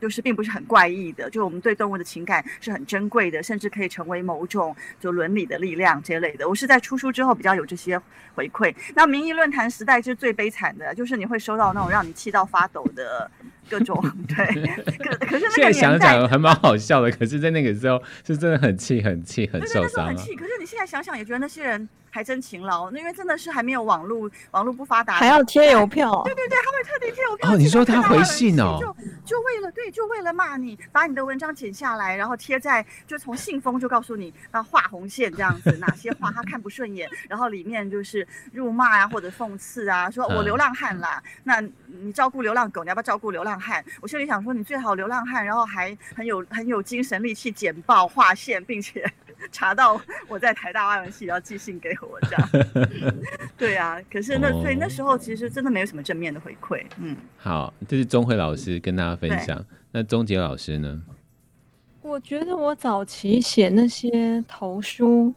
[0.00, 6.48] 就是并不是很怪异的，就我们对动物的情感是很珍贵的，甚至可以成为某种就伦理的力量这类的。
[6.48, 8.00] 我是在出书之后比较有这些
[8.34, 8.74] 回馈。
[8.94, 13.30] 那民意论坛时代就是最悲惨的，就是你会收到那种让你气到发抖的
[13.68, 14.46] 各种 对。
[14.98, 20.08] 可可是现在想想还蛮好笑的，可是在那个时候是真的很气、很气、很受伤、啊。
[20.08, 21.88] 很气，可是你现在想想也觉得那些人。
[22.10, 26.22] 还真勤劳，因为真的是还没有网络，网络不发达，还要贴邮票。
[26.24, 27.52] 对对对，他会特地贴邮票。
[27.52, 28.78] 哦，你说他回信哦？
[28.80, 41.60] 就就为了对，就为了骂你，把你的文章剪下来，然后贴在，就从信封就告诉你，那，画红线这样子，哪些话他看不顺眼，然后里面就是辱骂啊或者讽刺啊，说我流浪汉啦，嗯、那
[42.00, 43.84] 你照顾流浪狗，你要不要照顾流浪汉？
[44.00, 49.10] 我心里想说，你最好流浪汉，然后还很有很有精神力去剪报画线，并且。
[49.52, 52.48] 查到我在台大外文系，要寄信给我这样，
[53.56, 57.16] 对啊，可是那所以那时候其实真的没有什么正面的回馈，嗯。
[57.36, 59.64] 好，这是钟慧老师跟大家分享。
[59.92, 61.00] 那钟杰老师呢？
[62.02, 65.32] 我觉得我早期写那些投书，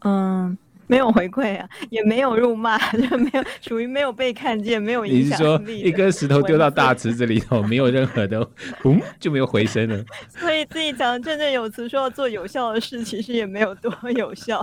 [0.00, 0.56] 嗯。
[0.92, 5.72] 没有回馈啊，也没有辱骂，就没有属于没有被看见，没有影响力。
[5.72, 8.46] 你是说一颗石头丢到大池子里头，没有任何的，
[8.84, 10.04] 嗯，就没有回声了？
[10.28, 14.60] 所以自己讲振振有词，说要做有效的事，其实也没有多 有效。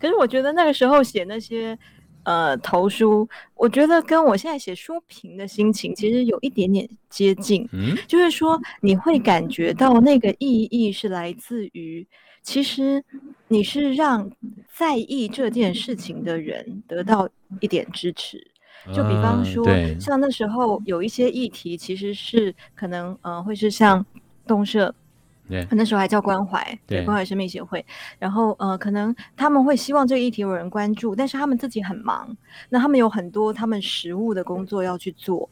[0.00, 1.78] 可是我觉得那个时候写那些
[2.24, 7.68] 呃投书，我觉得跟我现在写书评的心情其实有一点点接近。
[7.72, 12.04] 嗯，就是说你会感觉到那个意义是来自于。
[12.42, 13.02] 其实
[13.48, 14.30] 你是让
[14.74, 17.28] 在意这件事情的人得到
[17.60, 18.44] 一点支持，
[18.92, 19.64] 就比方说，
[20.00, 24.04] 像那时候有一些议题，其实是可能呃会是像
[24.46, 24.92] 动社，
[25.48, 27.84] 对，那时候还叫关怀，对，关怀生命协会，
[28.18, 32.36] 然后呃可能他们会希望这个议题有人关注，但是他们自己很忙，
[32.70, 35.48] 那他们有很多他们实务的工作要去做，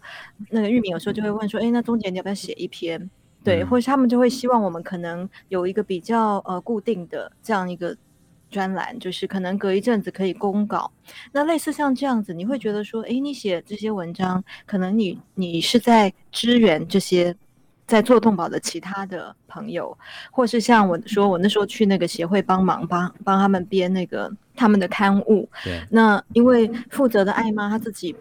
[0.50, 3.10] 那个玉敏有时候就会问说，哎，那钟姐你要不要写一篇？
[3.42, 7.96] 对，或者他们就会希望我们可能有一个比较呃固定的这样一个
[8.50, 10.90] 专栏，就是可能隔一阵子可以公稿。
[11.32, 17.34] 那类似像这样子，你会觉得说，诶，你写这些文章，可能你你是在支援这些
[17.86, 19.96] 在做动保的其他的朋友，
[20.30, 25.48] 或是像我说，我那时候去那个协会帮忙，帮帮他们编那个他们的刊物。
[25.64, 25.80] 对。
[25.90, 28.14] 那因为负责的艾妈她自己。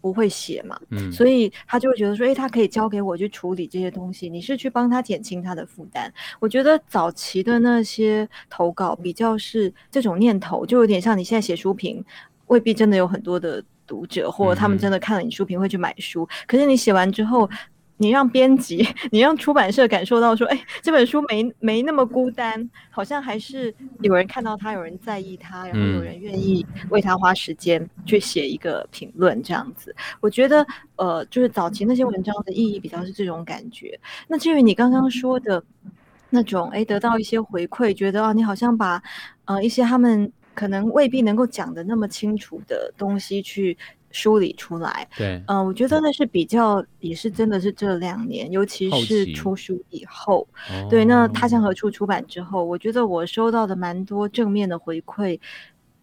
[0.00, 6.12] 不会写嘛，嗯，所以他就会觉得说，诶，他可以交给我去处理这些东西，你是去帮他减轻他的负担。
[6.38, 12.04] 我觉得早期的那些投稿比较是这种念头，就有点像你现在写书评，
[12.46, 17.48] 未必真的有很多的读者，或者他们真的看了你书评会去买书，可是你写完之后。
[18.00, 29.94] 你让编辑，你让出版社感受到说，哎，这本书没没那么孤单，好像还是有人看到它，有人在意它，然后有人愿意为它花时间去写一个评论，这样子。
[30.20, 34.00] 我觉得，呃，就是早期那些文章的意义比较是这种感觉。
[34.26, 35.62] 那至于你刚刚说的
[36.30, 39.02] 那种，哎，得到一些回馈，觉得啊，你好像把
[39.44, 43.76] 呃一些他们可能未必能够讲的那么清楚的东西去。
[44.10, 55.38] 梳理出来，对，嗯、呃，我觉得那是比较，也是真的是这两年，尤其是出书以后，后对，那他乡何处出版之后，我觉得我收到的蛮多正面的回馈，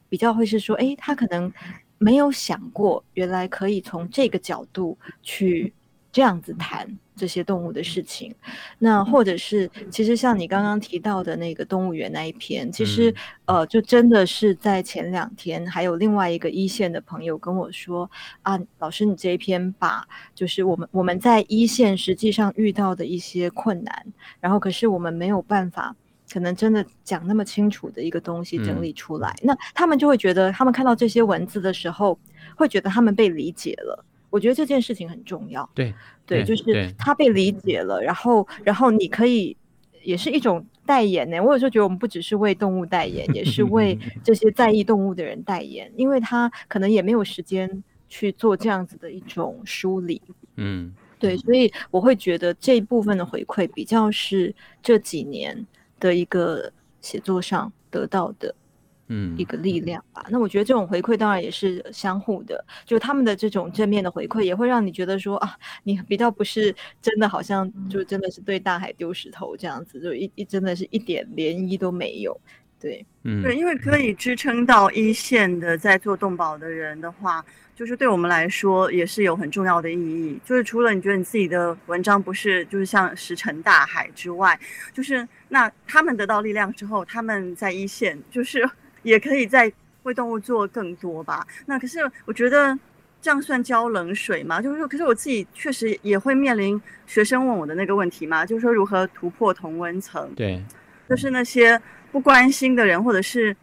[0.09, 1.51] 比较会是说，诶，他可能
[1.97, 5.73] 没有想过，原来可以从这个角度去
[6.17, 8.33] 这样子谈这些动物的事情。
[8.79, 13.13] 那或者是，其实像你刚刚提到的那个动物园那一篇，其实
[13.45, 18.09] 呃，就真的是在前两天，还有另外一个一线的朋友跟我说
[18.41, 20.03] 啊，老师，你这一篇把
[20.33, 24.05] 就是我们我们在一线实际上遇到的一些困难，
[24.39, 25.95] 然后可是我们没有办法。
[26.29, 32.19] 可能真的讲那么清楚的一个东西整理出来，嗯，那他们就会觉得，他们看到这些文字的时候，
[32.57, 34.03] 会觉得他们被理解了。
[34.29, 35.69] 我觉得这件事情很重要。
[35.73, 35.93] 对
[36.25, 39.55] 对，就是他被理解了，然后然后你可以
[40.03, 41.39] 也是一种代言呢。
[41.39, 50.21] 我有时候觉得我们不只是为动物代言，也是为 这些在意动物的人代言，因为他可能也没有时间去做这样子的一种梳理。
[50.55, 55.65] 嗯，对，所以我会觉得这一部分的回馈比较是这几年。
[55.99, 56.71] 的一个
[57.01, 58.53] 写作上得到的，
[59.07, 60.25] 嗯，一个力量吧。
[60.29, 72.39] 那我觉得这种回馈当然也是相互的，就他们的这种正面的回馈，也会让你觉得说啊，你比较不是真的好像就真的是对大海丢石头这样子，就一一真的是一点涟漪都没有。
[72.79, 77.43] 对，嗯，对，因为可以支撑到一线的在做动保的人的话。
[77.75, 80.41] 就是对我们来说也是有很重要的意义。
[80.43, 84.59] 就是除了你觉得你自己的文章不是就是像石沉大海之外，
[84.91, 88.67] 就是那他们得到力量之后，他们在一线就是
[89.09, 89.71] 也可以在
[90.03, 91.45] 为动物做更多吧。
[91.65, 92.77] 那可是我觉得
[93.21, 94.61] 这样算浇冷水吗？
[94.61, 100.29] 就是说，可是我自己确实也会面临学生问我的那个问题嘛，就是说如何突破同温层？
[100.35, 100.63] 对，
[101.09, 101.81] 就是那些
[102.11, 103.55] 不关心的人，或者是。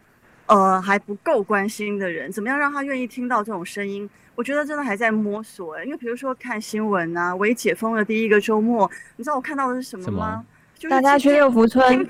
[0.47, 4.07] 呃，还不够关心的人，怎么样让他愿意听到这种声音？
[4.35, 5.83] 我觉得真的还在摸索哎。
[5.83, 10.45] 因为比如说看新闻啊，微解封的第一个周末，你知道我看到的是什么吗？
[10.77, 12.07] 就是大家去六福村。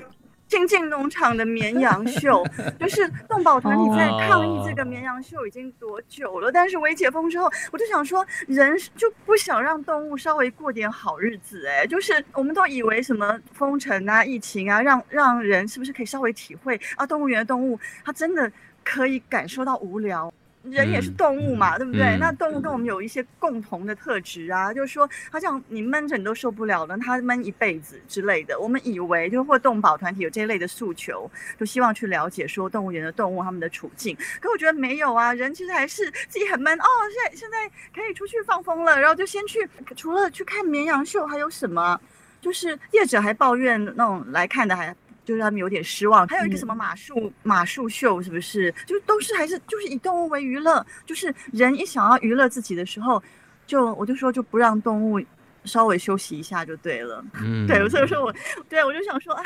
[0.48, 2.44] 清境农场的绵羊秀，
[2.78, 6.52] 就是动保团体在抗议这个绵羊秀已经多久了？
[6.52, 17.06] 但是微解封之后，我就想说，人就不想让动物稍微过点好日子哎，就是我们都以为什么封城啊、疫情啊，让让人是不是可以稍微体会啊？
[17.06, 18.50] 动物园的动物，它真的
[18.84, 20.32] 可以感受到无聊。
[20.70, 22.02] 人也是动物嘛，嗯、对不对？
[22.16, 28.58] 嗯、那动物跟我们有一些共同的特质啊，嗯、就是说，好像你闷着你都受不了了，它闷一辈子之类的。
[28.58, 34.16] 我们以为就或动保团体有这一类的诉求，就希望去了解说动物园的动物他们的处境。
[34.40, 36.84] 可我觉得没有啊，人其实还是自己很闷哦。
[37.12, 42.00] 现在现在可以出去放风了，然后就先去，除了去看绵羊秀，还有什么？
[42.40, 44.94] 就是业者还抱怨那种来看的还。
[45.26, 48.72] 就是他们有点失望，还有一个什么马术、嗯、马术秀，是不是？
[48.86, 53.20] 就都是还是就是以动物为娱乐，就是人一想要娱乐自己的时候，
[53.66, 55.20] 就我就说就不让动物
[55.64, 57.24] 稍微休息一下就对了。
[57.42, 58.32] 嗯， 对，所以说我
[58.68, 59.42] 对我就想说啊，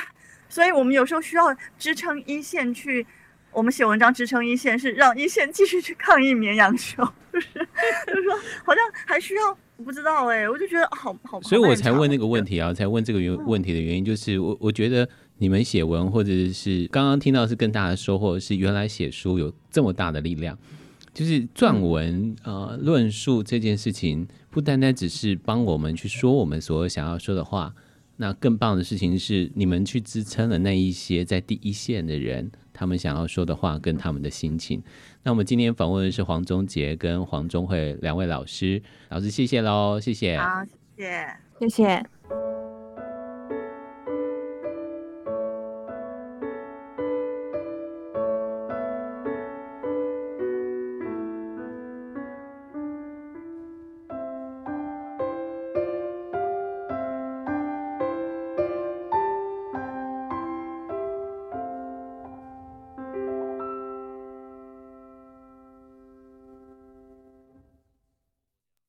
[0.50, 1.46] 所以我们有时候需要
[1.78, 3.06] 支撑一线去，
[3.50, 7.02] 我们写文章支撑一线是让一线继续去抗议绵羊秀，
[7.32, 7.48] 就是
[8.06, 15.08] 就是说好像还需要，我不知道哎、欸，我就觉得好好，所以我才问那个问题啊，才问这个原问题的原因就是我我觉得。
[15.40, 20.56] 你们写文，或者是刚刚听到是更大的收获，是原来写书有这么大的力量，
[21.14, 27.74] 就是撰文呃论述这件事情，不单单只是帮我们去说我们所想要说的话，
[28.18, 34.82] 那更棒的事情是你们去支撑了那一些在第一线的人，他们想要说的话跟他们的心情。
[35.22, 40.46] 那我们今天访问的是黄宗杰跟黄宗慧两位老师，老师谢谢喽，谢谢，好，
[40.98, 41.26] 谢谢，
[41.60, 42.59] 谢谢。